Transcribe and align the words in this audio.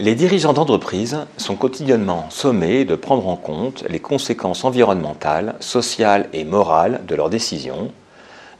Les 0.00 0.14
dirigeants 0.14 0.54
d'entreprise 0.54 1.18
sont 1.36 1.56
quotidiennement 1.56 2.24
sommés 2.30 2.86
de 2.86 2.94
prendre 2.94 3.28
en 3.28 3.36
compte 3.36 3.84
les 3.86 3.98
conséquences 3.98 4.64
environnementales, 4.64 5.56
sociales 5.60 6.30
et 6.32 6.44
morales 6.44 7.02
de 7.06 7.14
leurs 7.14 7.28
décisions 7.28 7.92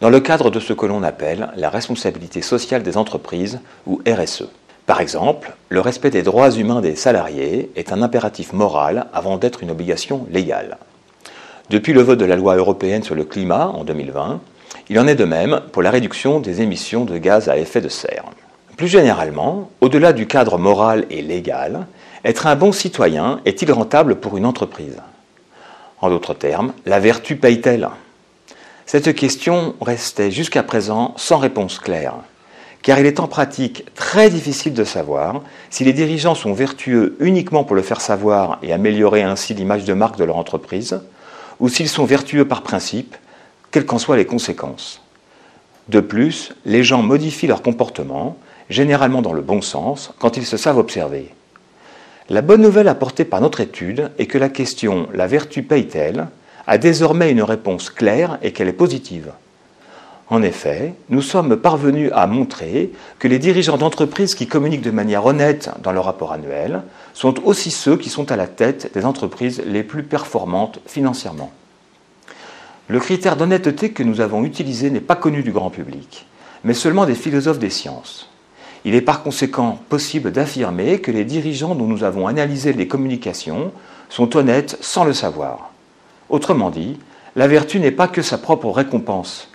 dans 0.03 0.11
le 0.11 0.21
cadre 0.21 0.51
de 0.51 0.61
ce 0.61 0.75
que 0.75 0.85
l'on 0.85 1.03
appelle 1.03 1.49
la 1.57 1.71
responsabilité 1.71 2.43
sociale 2.43 2.83
des 2.83 2.99
entreprises 2.99 3.61
ou 3.87 4.03
RSE. 4.07 4.49
Par 4.85 5.01
exemple, 5.01 5.57
le 5.71 5.81
respect 5.81 6.11
des 6.11 6.23
droits 6.23 6.51
humains 6.51 6.83
des 6.83 6.95
salariés 6.95 7.71
est 7.75 7.91
un 7.91 8.03
impératif 8.03 8.53
moral 8.53 9.07
avant 9.15 9.39
d'être 9.39 9.63
une 9.63 9.71
obligation 9.71 10.27
légale. 10.31 10.77
Depuis 11.71 11.93
le 11.93 12.03
vote 12.03 12.19
de 12.19 12.25
la 12.25 12.35
loi 12.35 12.57
européenne 12.57 13.05
sur 13.05 13.15
le 13.15 13.23
climat 13.23 13.69
en 13.69 13.85
2020, 13.85 14.41
il 14.89 14.99
en 14.99 15.07
est 15.07 15.15
de 15.15 15.25
même 15.25 15.61
pour 15.71 15.83
la 15.83 15.93
réduction 15.93 16.41
des 16.41 16.63
émissions 16.63 17.05
de 17.05 17.17
gaz 17.17 17.49
à 17.49 17.59
effet 17.59 17.81
de 17.81 17.89
serre. 17.89 18.25
Plus 18.77 18.89
généralement, 18.89 19.71
au-delà 19.81 20.13
du 20.13 20.27
cadre 20.27 20.59
moral 20.59 21.07
et 21.11 21.23
légal, 21.23 21.87
être 22.25 22.49
un 22.49 22.57
bon 22.57 22.73
citoyen 22.73 23.41
est-il 23.45 23.71
rentable 23.71 24.17
pour 24.17 24.37
une 24.37 24.47
entreprise? 24.47 24.97
En 26.01 26.11
d'autres 26.11 26.35
termes, 26.35 26.73
la 26.87 26.99
vertu 26.99 27.37
paye-t-elle? 27.37 27.89
Cette 28.85 29.15
question 29.15 29.77
restait 29.81 30.33
jusqu'à 30.33 30.65
présent 30.65 31.15
sans 31.17 31.39
réponse 31.39 31.79
claire, 31.79 32.15
car 32.83 32.99
il 32.99 33.07
est 33.07 33.21
en 33.21 33.29
pratique 33.29 33.85
très 33.95 34.29
difficile 34.29 34.75
de 34.75 34.83
savoir 34.83 35.43
si 35.71 35.85
les 35.85 35.93
dirigeants 35.93 36.35
sont 36.35 36.53
vertueux 36.53 37.17
uniquement 37.21 37.63
pour 37.63 37.77
le 37.77 37.83
faire 37.83 38.01
savoir 38.01 38.59
et 38.65 38.73
améliorer 38.73 39.23
ainsi 39.23 39.55
l'image 39.55 39.85
de 39.85 39.95
marque 39.95 40.17
de 40.17 40.25
leur 40.25 40.37
entreprise, 40.37 41.01
ou 41.61 41.69
s'ils 41.69 41.89
sont 41.89 42.05
vertueux 42.05 42.47
par 42.47 42.63
principe, 42.63 43.17
quelles 43.71 43.87
qu'en 43.87 43.99
soient 43.99 44.17
les 44.17 44.27
conséquences. 44.27 45.01
De 45.89 46.01
plus, 46.01 46.53
les 46.65 46.83
gens 46.83 47.03
modifient 47.03 47.47
leur 47.47 47.63
comportement, 47.63 48.37
généralement 48.69 49.23
dans 49.23 49.33
le 49.33 49.43
bon 49.43 49.63
sens, 49.63 50.13
quand 50.19 50.37
ils 50.37 50.47
se 50.47 50.57
savent 50.57 50.79
observer. 50.79 51.31
La 52.29 52.43
bonne 52.43 52.63
nouvelle 52.63 52.89
apportée 52.89 53.25
par 53.25 53.41
notre 53.41 53.61
étude 53.61 54.11
est 54.19 54.27
que 54.27 54.39
la 54.39 54.49
question 54.49 55.09
La 55.13 55.27
vertu 55.27 55.63
paye-t-elle? 55.63 56.29
a 56.67 56.79
désormais 56.79 57.33
une 57.33 57.43
réponse 57.43 57.91
claire 57.91 58.39
et 58.43 58.53
qu'elle 58.53 58.69
est 58.69 58.73
positive. 58.73 59.33
En 60.31 60.43
effet, 60.43 60.95
nous 61.09 61.23
sommes 61.23 61.57
parvenus 61.57 62.13
à 62.15 62.29
montrer 62.29 62.93
que 63.19 63.27
les 63.27 63.41
dirigeants 63.41 63.79
d'entreprises 63.79 64.37
qui 64.37 64.47
communiquent 64.47 64.81
de 64.81 64.93
manière 64.93 65.27
honnête 65.27 65.71
dans 65.83 65.91
leur 65.91 66.05
rapport 66.05 66.33
annuel 66.33 66.83
sont 67.15 67.45
aussi 67.45 67.73
ceux 67.73 67.97
qui 67.97 68.11
sont 68.11 68.31
à 68.31 68.37
la 68.37 68.47
tête 68.47 68.93
des 68.95 69.05
entreprises 69.05 69.61
les 69.67 69.83
plus 69.83 70.05
performantes 70.05 70.79
financièrement. 70.87 71.51
Le 72.87 73.01
critère 73.01 73.37
d'honnêteté 73.37 73.91
que 73.91 74.05
nous 74.05 74.21
avons 74.21 74.45
utilisé 74.45 74.91
n'est 74.91 75.01
pas 75.01 75.17
connu 75.17 75.43
du 75.43 75.51
grand 75.51 75.71
public, 75.71 76.27
mais 76.63 76.75
seulement 76.75 77.07
des 77.07 77.17
philosophes 77.17 77.59
des 77.59 77.71
sciences. 77.71 78.31
Il 78.85 78.95
est 78.95 79.01
par 79.01 79.25
conséquent 79.25 79.81
possible 79.89 80.31
d'affirmer 80.31 81.01
que 81.01 81.11
les 81.11 81.25
dirigeants 81.25 81.75
dont 81.75 81.87
nous 81.87 82.05
avons 82.05 82.29
analysé 82.29 82.73
les 82.73 82.87
communications 82.87 83.73
sont 84.09 84.37
honnêtes 84.37 84.79
sans 84.81 85.03
le 85.05 85.13
savoir. 85.13 85.73
Autrement 86.29 86.71
dit, 86.71 87.01
la 87.35 87.49
vertu 87.49 87.81
n'est 87.81 87.91
pas 87.91 88.09
que 88.09 88.23
sa 88.23 88.39
propre 88.39 88.71
récompense, 88.71 89.49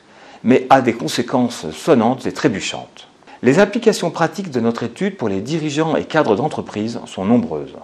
mais 0.45 0.65
a 0.69 0.79
des 0.79 0.93
conséquences 0.93 1.69
sonnantes 1.71 2.25
et 2.25 2.31
trébuchantes. 2.31 3.09
Les 3.43 3.59
applications 3.59 4.11
pratiques 4.11 4.51
de 4.51 4.61
notre 4.61 4.83
étude 4.83 5.17
pour 5.17 5.27
les 5.27 5.41
dirigeants 5.41 5.97
et 5.97 6.05
cadres 6.05 6.37
d'entreprise 6.37 7.01
sont 7.05 7.25
nombreuses. 7.25 7.75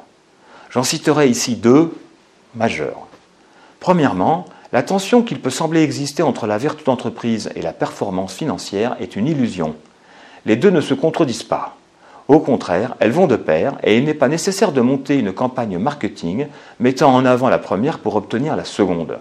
J'en 0.70 0.84
citerai 0.84 1.28
ici 1.28 1.58
deux 1.58 1.94
majeures. 2.56 3.08
Premièrement, 3.82 4.46
la 4.72 4.84
tension 4.84 5.22
qu'il 5.22 5.42
peut 5.42 5.50
sembler 5.50 5.84
exister 5.84 6.24
entre 6.24 6.48
la 6.48 6.58
vertu 6.58 6.86
d'entreprise 6.86 7.50
et 7.58 7.62
la 7.62 7.74
performance 7.74 8.36
financière 8.36 8.96
est 9.02 9.18
une 9.18 9.28
illusion 9.28 9.76
les 10.46 10.56
deux 10.56 10.70
ne 10.70 10.82
se 10.82 10.94
contredisent 10.94 11.44
pas. 11.44 11.78
Au 12.28 12.40
contraire, 12.40 12.96
elles 13.00 13.12
vont 13.12 13.28
de 13.28 13.36
pair 13.36 13.78
et 13.84 13.98
il 13.98 14.06
n'est 14.06 14.14
pas 14.14 14.28
nécessaire 14.28 14.72
de 14.72 14.82
monter 14.82 15.18
une 15.18 15.34
campagne 15.34 15.78
marketing 15.78 16.48
mettant 16.80 17.14
en 17.14 17.26
avant 17.26 17.50
la 17.50 17.60
première 17.60 18.00
pour 18.00 18.16
obtenir 18.16 18.56
la 18.56 18.64
seconde. 18.64 19.20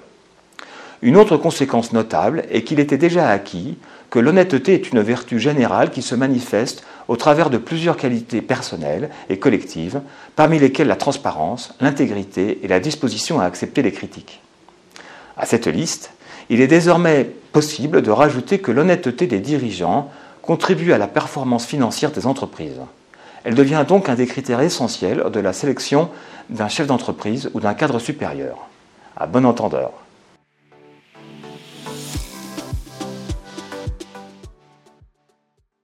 Une 1.02 1.16
autre 1.16 1.38
conséquence 1.38 1.92
notable 1.92 2.44
est 2.50 2.62
qu'il 2.62 2.78
était 2.78 2.98
déjà 2.98 3.30
acquis 3.30 3.78
que 4.10 4.18
l'honnêteté 4.18 4.74
est 4.74 4.90
une 4.90 5.00
vertu 5.00 5.38
générale 5.38 5.90
qui 5.90 6.02
se 6.02 6.14
manifeste 6.14 6.84
au 7.08 7.16
travers 7.16 7.48
de 7.48 7.58
plusieurs 7.58 7.96
qualités 7.96 8.42
personnelles 8.42 9.08
et 9.30 9.38
collectives, 9.38 10.00
parmi 10.36 10.58
lesquelles 10.58 10.88
la 10.88 10.96
transparence, 10.96 11.74
l'intégrité 11.80 12.60
et 12.62 12.68
la 12.68 12.80
disposition 12.80 13.40
à 13.40 13.44
accepter 13.44 13.82
les 13.82 13.92
critiques. 13.92 14.42
À 15.36 15.46
cette 15.46 15.68
liste, 15.68 16.12
il 16.50 16.60
est 16.60 16.66
désormais 16.66 17.30
possible 17.52 18.02
de 18.02 18.10
rajouter 18.10 18.58
que 18.58 18.72
l'honnêteté 18.72 19.26
des 19.26 19.40
dirigeants 19.40 20.10
contribue 20.42 20.92
à 20.92 20.98
la 20.98 21.06
performance 21.06 21.64
financière 21.64 22.10
des 22.10 22.26
entreprises. 22.26 22.80
Elle 23.44 23.54
devient 23.54 23.84
donc 23.88 24.08
un 24.08 24.16
des 24.16 24.26
critères 24.26 24.60
essentiels 24.60 25.24
de 25.32 25.40
la 25.40 25.54
sélection 25.54 26.10
d'un 26.50 26.68
chef 26.68 26.86
d'entreprise 26.86 27.50
ou 27.54 27.60
d'un 27.60 27.74
cadre 27.74 27.98
supérieur. 27.98 28.68
À 29.16 29.26
bon 29.26 29.46
entendeur. 29.46 29.92